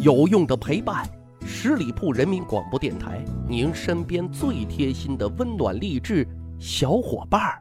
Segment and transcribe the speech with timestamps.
[0.00, 1.08] 有用的陪伴，
[1.46, 6.26] 十里铺人民广播电台，您身边最贴心的温暖励志
[6.58, 7.60] 小伙伴儿。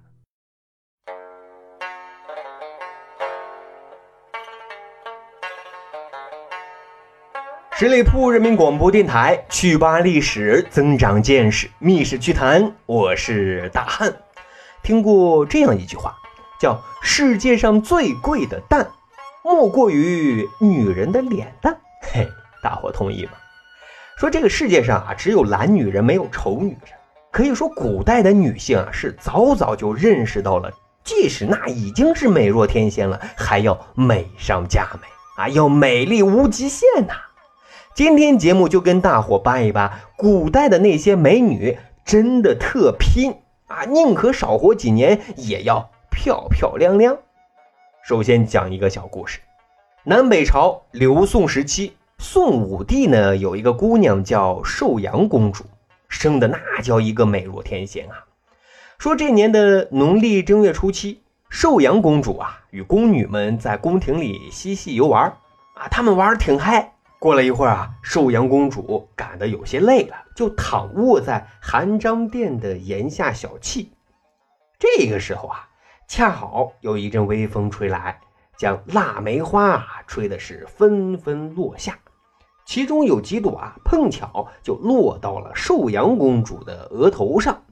[7.76, 12.74] 十里铺人民广播电台，趣吧历史，增长见识，密室趣谈。
[12.86, 14.14] 我是大汉。
[14.82, 16.16] 听过这样一句话，
[16.60, 18.90] 叫“世界上最贵的蛋，
[19.44, 21.80] 莫过于女人的脸蛋”。
[22.64, 23.34] 大伙同意吗？
[24.16, 26.94] 说这个世界上啊，只有懒女人，没有丑女人。
[27.30, 30.72] 可以说，古代的女性啊，是早早就认识到了，
[31.04, 37.14] 即使那已经是美若天仙了，还要美上加美啊，要美丽无极限呐。
[37.96, 43.36] 今天节目就跟大伙扒一扒，古代的那些美女真的特拼
[43.68, 47.18] 啊，宁可少活几年，也要漂漂亮亮。
[48.04, 49.40] 首先讲一个小故事：
[50.04, 55.66] 南北朝刘宋时期，宋武帝呢有一个姑娘叫寿阳公主，
[56.08, 58.26] 生的那叫一个美若天仙啊。
[58.98, 65.24] 说这年的农历正月初七，寿阳公主啊与宫女们在宫廷里嬉戏游玩
[65.76, 66.94] 啊，他们玩的挺嗨。
[67.20, 73.88] 过了一会儿啊，寿阳公主赶得有些累了，就躺卧在含章殿的檐下小憩。
[74.78, 75.68] 这个时候啊，
[76.08, 78.20] 恰好有一阵微风吹来，
[78.58, 81.98] 将腊梅花啊吹的是纷纷落下，
[82.66, 87.64] 其中有几朵啊碰巧就落到了寿阳公主的额头上。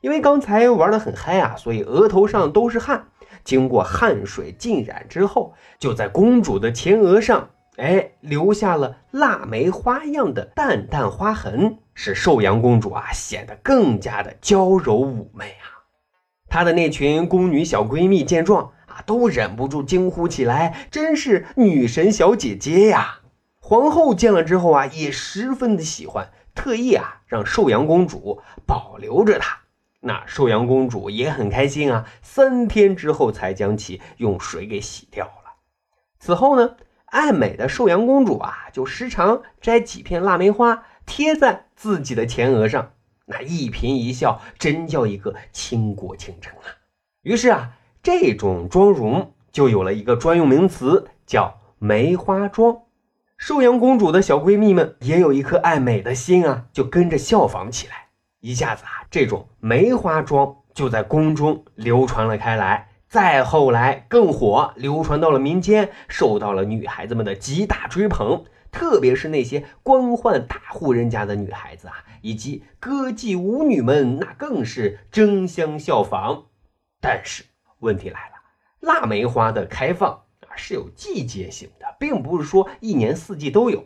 [0.00, 3.08] 因为刚才玩得很嗨啊，所以额头上都是汗。
[3.44, 7.50] 经过汗水浸染之后，就在公主的前额上。
[7.76, 15.84] 哎，留下了腊梅花样的淡淡花痕，使寿阳公主啊显得更加的娇柔妩媚啊。
[16.48, 23.20] 她的那群宫女小闺蜜见状啊，都忍不住惊呼起来：“真是女神小姐姐呀！”
[23.68, 29.58] 皇后见了之后啊，也十分的喜欢，特意啊让寿阳公主保留着她。
[29.98, 35.54] 那寿阳公主也很开心啊，三天之后才将其用水给洗掉了。
[36.20, 36.76] 此后呢？
[37.06, 42.92] 爱美的寿阳公主啊，就时常摘几片腊梅花贴在自己的前额上，
[43.24, 46.70] 那一颦一笑，真叫一个倾国倾城啊！
[47.22, 52.82] 于是啊，这种妆容就有了一个专用名词，叫梅花妆。
[53.36, 58.08] 寿阳公主的小闺蜜们也有一颗爱美的心啊，就跟着效仿起来。
[58.40, 62.88] 一下子啊，这种梅花妆就在宫中流传了开来。
[63.08, 68.44] 再后来更火，流传到了民间，受到了女孩子们的极大追捧。
[68.72, 76.46] 特别是那些官宦大户人家的女孩子啊，以及歌妓舞女们，那更是争相效仿。
[77.00, 77.44] 但是
[77.78, 78.34] 问题来了，
[78.80, 80.22] 腊梅花的开放
[80.56, 83.84] 是有季节性的，并不是说一年四季都有。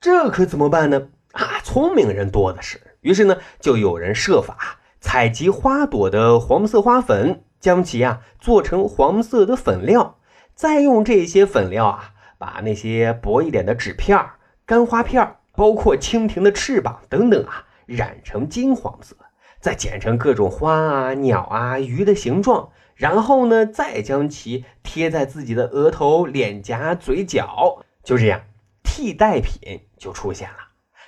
[0.00, 1.08] 这可怎么办呢？
[1.32, 2.80] 啊，聪明人多的是。
[3.00, 7.44] 于是呢，就有人设法采集花朵的黄色花粉。
[7.62, 10.18] 将其啊做成黄色的粉料，
[10.52, 14.18] 再用这些粉料啊把那些薄一点的纸片、
[14.66, 19.14] 干花片，包括蜻蜓的翅膀等等啊染成金黄色，
[19.62, 28.40] 再剪成各种花啊、鸟啊、鱼的形状，然后呢再将其贴在自己的额头、脸颊、嘴角，就这样，
[28.82, 30.56] 替代品就出现了，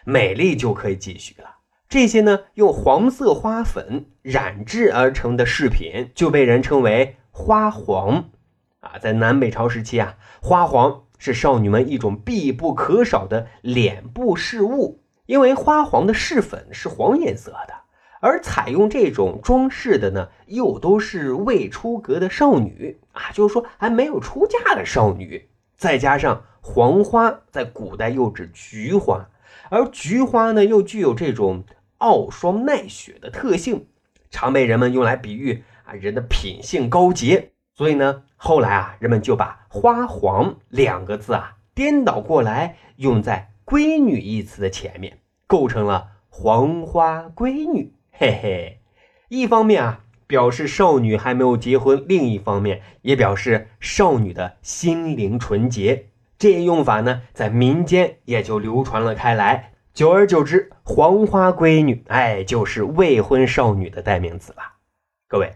[0.04, 1.56] 美丽就可以继续了。
[1.88, 8.30] 这些呢，用黄色花粉染制而成的饰品，就被人称为花黄。
[8.78, 15.00] 啊，在南北朝时期啊，花黄是少女们一种必不可少的脸部饰物。
[15.26, 17.74] 因为花黄的饰粉是黄颜色的，
[18.24, 25.46] 而采用这种装饰的呢，又都是未出阁的少女啊，就是说还没有出嫁的少女。
[25.76, 29.28] 再加上黄花在古代又指菊花，
[29.68, 31.64] 而菊花呢，又具有这种。
[31.98, 33.86] 傲霜耐雪的特性，
[34.28, 37.52] 常被人们用来比喻啊人的品性高洁。
[37.72, 47.94] 所以呢，后来啊，人们就把“花黄”两个字啊颠倒过来，用在“闺女”一词的前面，构成了“黄花闺女”。
[48.16, 48.78] 嘿嘿，
[49.28, 56.10] 一方面啊表示少女还没有结婚，另一方面也表示少女的心灵纯洁。
[56.38, 59.72] 这一用法呢，在民间也就流传了开来。
[59.92, 64.58] 久而久之，黄花闺女，哎，就是未婚少女的代名词了。
[65.26, 65.50] 各位，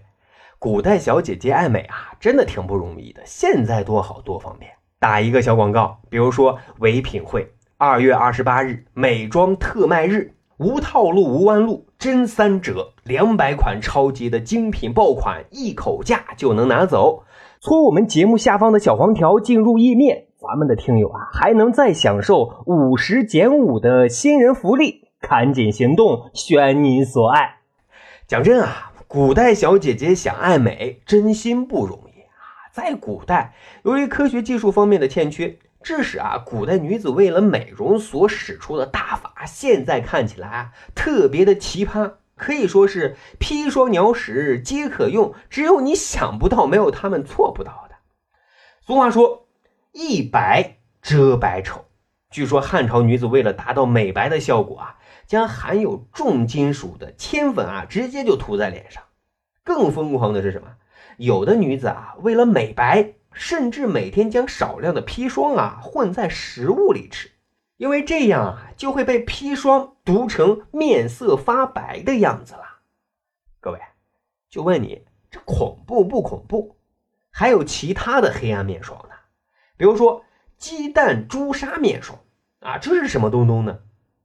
[0.58, 3.22] 古代小姐姐爱美啊，真的挺不容易的。
[3.24, 17.24] 现在多好多方便，打一个小广告，比如说唯品会二月二十八日美妆特卖日，无套路无弯路，真三折，两百款超级的精品爆款，一口价就能拿走。
[17.60, 20.26] 搓我们节目下方的小黄条，进入页面。
[20.40, 27.56] 咱们的听友啊，还能再享受五十减五的新人福利，赶紧行动，选你所爱。
[28.28, 32.70] 讲真啊，古代小姐姐想爱美，真心不容易啊。
[32.70, 47.96] 在古代，由于科学技术方面的欠缺，致使啊，古代女子为了美容所使出的大法，现在看起来啊，特别的奇葩，可以说是砒霜鸟屎皆可用，只有你想不到，没有他们做不到的。
[48.80, 49.44] 俗话说。
[49.90, 51.86] 一白遮百丑，
[52.30, 54.96] 据说汉朝女子为了达到美白的效果啊，
[55.26, 59.02] 将含有重金属的铅粉啊直接就涂在脸上。
[59.64, 60.68] 更疯狂的是什么？
[61.16, 67.30] 有的女子啊为了美白，甚至每天将少量的砒霜啊混在食物里吃，
[67.76, 72.80] 因为这样啊就会被砒霜毒成面色发白的样子了。
[73.60, 73.78] 各位，
[74.50, 76.76] 就问你，这恐怖不恐怖？
[77.30, 79.14] 还有其他的黑暗面霜呢？
[79.76, 80.24] 比如说
[80.56, 82.18] 鸡蛋朱砂面霜
[82.58, 83.78] 啊，这是什么东东呢？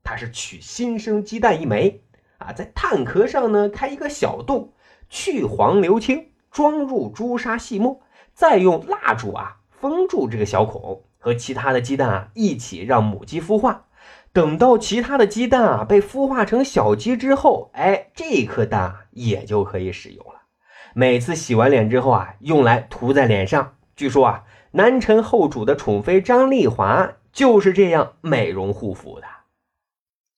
[0.03, 2.03] 它是取新生鸡蛋一枚
[2.39, 4.73] 啊，在蛋壳上呢开一个小洞，
[5.07, 8.01] 去黄留青，装入朱砂细末，
[8.33, 13.85] 再用蜡烛啊封住这个小孔，和其他的鸡蛋啊一起让母鸡孵化。
[14.31, 20.41] 等到其他的鸡蛋啊被孵化成小鸡之后，哎，这颗蛋啊也就可以使用了。
[20.93, 23.75] 每次洗完脸之后啊，用来涂在脸上。
[23.95, 24.43] 据说啊。
[24.75, 29.27] 南陈后主的宠妃张丽华就是这样美容护肤的。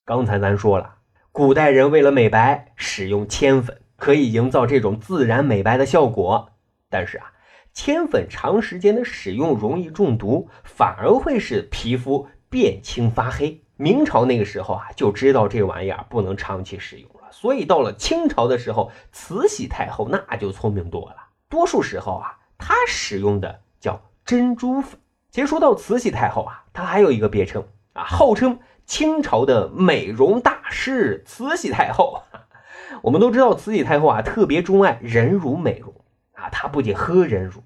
[0.03, 0.95] 刚才咱说了，
[1.31, 6.49] 古代人为了美白使用铅粉，可以营造这种自然美白的效果。
[6.89, 7.31] 但是啊，
[7.75, 13.61] 铅粉长时间的使用容易中毒，反而会使皮肤变青发黑。
[13.75, 21.17] 明朝那个时候啊，就知道这玩意儿不能长期使用了，所以到了清朝的时候，慈禧太后那就聪明多了。
[21.49, 24.01] 多数时候啊，她使用的叫。
[24.23, 24.99] 珍珠粉。
[25.29, 27.63] 其实说到慈禧太后啊，她还有一个别称
[27.93, 28.57] 啊，号称
[28.87, 32.23] 清朝的美容大师慈禧太后。
[33.03, 35.93] 我们都知道慈禧太后啊，特别钟爱人乳美容
[36.33, 37.61] 啊，她不仅喝人乳，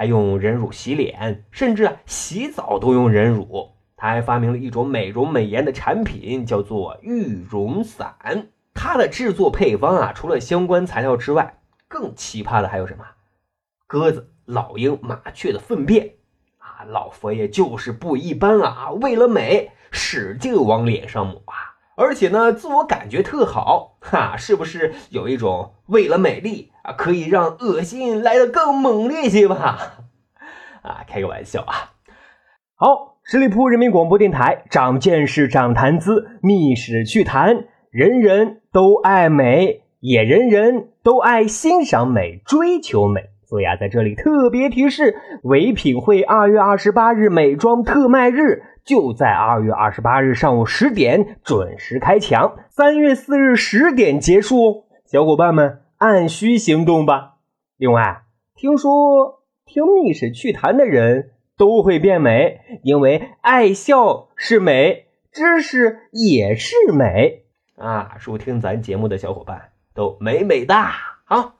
[0.00, 3.72] 还用人乳洗脸，甚至洗澡都用人乳。
[3.98, 8.16] 他还发明了一种美容美颜的产品，叫做玉容散。
[8.72, 13.04] 它的制作配方啊，除了相关材料之外，更奇葩的还有什么？
[13.86, 14.32] 鸽子。
[14.46, 16.14] 老鹰、麻雀的粪便
[16.56, 18.90] 啊，老佛爷就是不一般啊！
[19.02, 29.78] 为了美，使劲往脸上抹啊，而且呢，自我感觉特好哈，是不是有一种为了美丽啊，可以让恶心来的更猛烈些吧？
[30.82, 31.92] 啊，开个玩笑啊！
[32.74, 43.28] 好，十里铺人民广播电台，长见识，长谈资，密史趣谈，人人都爱美，也人人都爱欣赏美，追求美。
[43.44, 54.86] 所以啊，在这里特别提示：唯品会二月二十八日美妆特卖日就在二月二十八日上午十点准时开抢，三月四日十点结束。
[55.06, 57.36] 小伙伴们按需行动吧！
[57.76, 58.22] 另外，
[58.54, 67.44] 听说听密室趣谈的人都会变美，因为爱笑是美，知识也是美
[67.76, 68.16] 啊！
[68.18, 70.92] 收听咱节目的小伙伴都美美哒，
[71.24, 71.59] 好。